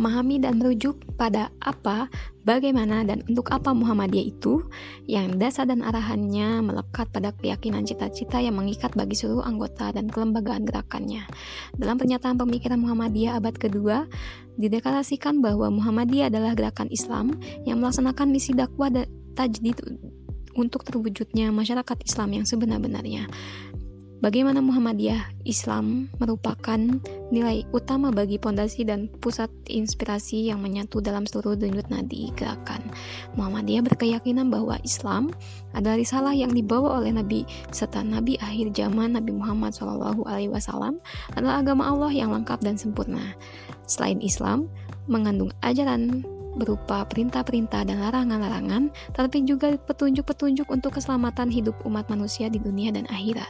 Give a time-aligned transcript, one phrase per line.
[0.00, 2.08] memahami dan merujuk pada apa,
[2.48, 4.64] bagaimana, dan untuk apa Muhammadiyah itu,
[5.04, 10.64] yang dasar dan arahannya melekat pada keyakinan cita-cita yang mengikat bagi seluruh anggota dan kelembagaan
[10.64, 11.28] gerakannya.
[11.76, 14.08] Dalam pernyataan pemikiran Muhammadiyah abad kedua,
[14.56, 17.36] dideklarasikan bahwa Muhammadiyah adalah gerakan Islam
[17.68, 19.04] yang melaksanakan misi dakwah dan
[19.36, 19.76] tajdid
[20.56, 23.28] untuk terwujudnya masyarakat Islam yang sebenar-benarnya.
[24.20, 26.76] Bagaimana Muhammadiyah Islam merupakan
[27.32, 32.84] nilai utama bagi pondasi dan pusat inspirasi yang menyatu dalam seluruh denyut nadi gerakan.
[33.40, 35.32] Muhammadiyah berkeyakinan bahwa Islam
[35.72, 40.20] adalah risalah yang dibawa oleh Nabi serta Nabi akhir zaman Nabi Muhammad SAW
[41.32, 43.32] adalah agama Allah yang lengkap dan sempurna.
[43.88, 44.68] Selain Islam,
[45.08, 46.28] mengandung ajaran
[46.60, 53.08] berupa perintah-perintah dan larangan-larangan, tetapi juga petunjuk-petunjuk untuk keselamatan hidup umat manusia di dunia dan
[53.08, 53.48] akhirat.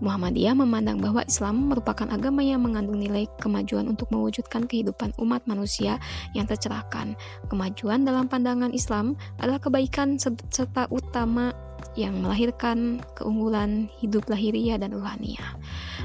[0.00, 6.00] Muhammadiyah memandang bahwa Islam merupakan agama yang mengandung nilai kemajuan untuk mewujudkan kehidupan umat manusia
[6.32, 7.16] yang tercerahkan.
[7.52, 11.52] Kemajuan dalam pandangan Islam adalah kebaikan serta utama
[11.98, 15.56] yang melahirkan keunggulan hidup lahiriah dan ruhaniah.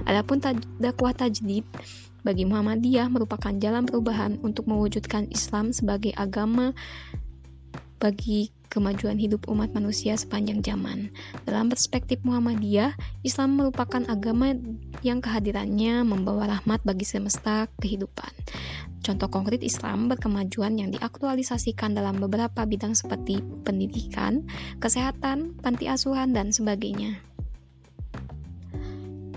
[0.08, 0.44] Adapun
[0.80, 1.64] dakwah tajdid
[2.26, 6.74] bagi Muhammadiyah merupakan jalan perubahan untuk mewujudkan Islam sebagai agama
[8.02, 11.14] bagi kemajuan hidup umat manusia sepanjang zaman.
[11.44, 14.54] Dalam perspektif Muhammadiyah, Islam merupakan agama
[15.02, 18.32] yang kehadirannya membawa rahmat bagi semesta kehidupan.
[19.06, 24.50] Contoh konkret Islam berkemajuan yang diaktualisasikan dalam beberapa bidang seperti pendidikan,
[24.82, 27.22] kesehatan, panti asuhan, dan sebagainya.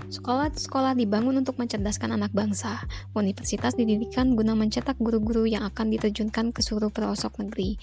[0.09, 2.81] Sekolah-sekolah dibangun untuk mencerdaskan anak bangsa.
[3.13, 7.77] Universitas didirikan guna mencetak guru-guru yang akan diterjunkan ke seluruh pelosok negeri.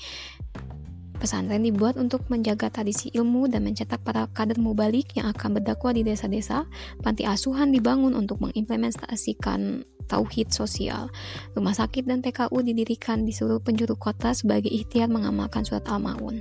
[1.17, 6.05] Pesantren dibuat untuk menjaga tradisi ilmu dan mencetak para kader mubalik yang akan berdakwah di
[6.05, 6.69] desa-desa.
[7.00, 11.11] Panti asuhan dibangun untuk mengimplementasikan tauhid sosial.
[11.58, 16.40] Rumah sakit dan PKU didirikan di seluruh penjuru kota sebagai ikhtiar mengamalkan surat Al-Maun.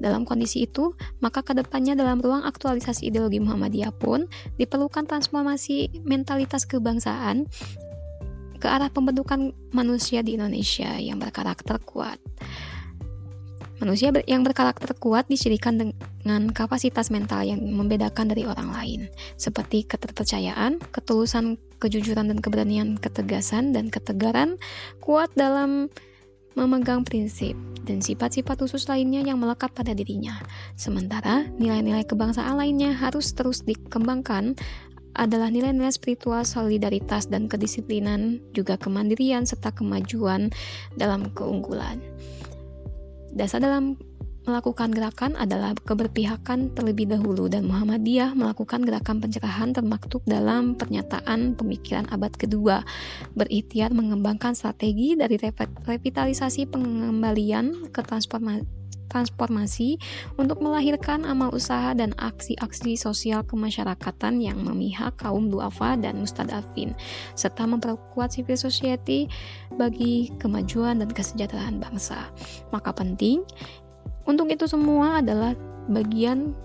[0.00, 4.26] Dalam kondisi itu, maka ke depannya dalam ruang aktualisasi ideologi Muhammadiyah pun
[4.56, 7.46] diperlukan transformasi mentalitas kebangsaan
[8.62, 12.22] ke arah pembentukan manusia di Indonesia yang berkarakter kuat.
[13.82, 19.00] Manusia yang berkarakter kuat dicirikan dengan kapasitas mental yang membedakan dari orang lain,
[19.34, 24.54] seperti keterpercayaan, ketulusan, kejujuran dan keberanian, ketegasan dan ketegaran,
[25.02, 25.90] kuat dalam
[26.54, 30.38] memegang prinsip dan sifat-sifat khusus lainnya yang melekat pada dirinya.
[30.78, 34.54] Sementara nilai-nilai kebangsaan lainnya harus terus dikembangkan
[35.18, 40.54] adalah nilai-nilai spiritual, solidaritas, dan kedisiplinan, juga kemandirian serta kemajuan
[40.96, 41.98] dalam keunggulan.
[43.32, 43.96] Dasar dalam
[44.42, 52.10] melakukan gerakan adalah keberpihakan terlebih dahulu dan Muhammadiyah melakukan gerakan pencerahan termaktub dalam pernyataan pemikiran
[52.10, 52.82] abad kedua.
[53.38, 55.38] Berikhtiar mengembangkan strategi dari
[55.86, 58.81] revitalisasi pengembalian ke transformasi
[59.12, 60.00] transformasi
[60.40, 66.96] untuk melahirkan amal usaha dan aksi-aksi sosial kemasyarakatan yang memihak kaum duafa dan mustadafin,
[67.36, 69.28] serta memperkuat civil society
[69.76, 72.32] bagi kemajuan dan kesejahteraan bangsa.
[72.72, 73.44] Maka penting,
[74.24, 75.52] untuk itu semua adalah
[75.92, 76.56] bagian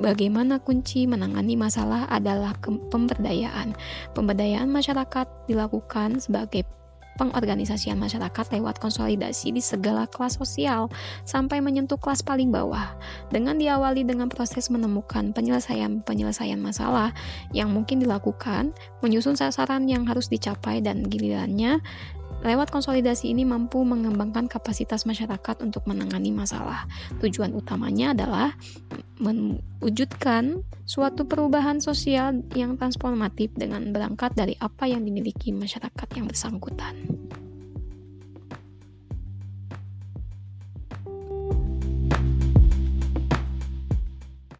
[0.00, 3.76] bagaimana kunci menangani masalah adalah pemberdayaan.
[4.16, 6.64] Pemberdayaan masyarakat dilakukan sebagai
[7.16, 10.88] pengorganisasian masyarakat lewat konsolidasi di segala kelas sosial
[11.28, 12.96] sampai menyentuh kelas paling bawah.
[13.28, 17.12] Dengan diawali dengan proses menemukan penyelesaian-penyelesaian masalah
[17.52, 18.72] yang mungkin dilakukan,
[19.04, 21.82] menyusun sasaran yang harus dicapai dan gilirannya
[22.42, 26.90] Lewat konsolidasi ini mampu mengembangkan kapasitas masyarakat untuk menangani masalah.
[27.22, 28.58] Tujuan utamanya adalah
[29.22, 36.98] mewujudkan suatu perubahan sosial yang transformatif dengan berangkat dari apa yang dimiliki masyarakat yang bersangkutan.